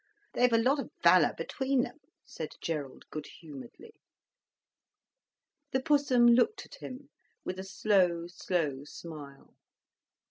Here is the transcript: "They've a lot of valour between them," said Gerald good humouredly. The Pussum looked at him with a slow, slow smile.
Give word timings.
"They've 0.33 0.51
a 0.51 0.57
lot 0.57 0.79
of 0.79 0.89
valour 1.03 1.35
between 1.37 1.81
them," 1.83 1.99
said 2.25 2.55
Gerald 2.59 3.03
good 3.11 3.27
humouredly. 3.27 3.93
The 5.73 5.79
Pussum 5.79 6.25
looked 6.29 6.65
at 6.65 6.81
him 6.81 7.11
with 7.45 7.59
a 7.59 7.63
slow, 7.63 8.25
slow 8.25 8.83
smile. 8.83 9.53